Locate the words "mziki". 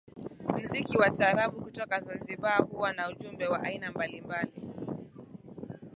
0.61-0.97